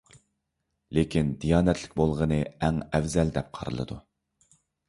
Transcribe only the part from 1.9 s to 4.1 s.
بولغىنى ئەڭ ئەۋزەل دەپ قارىلىدۇ.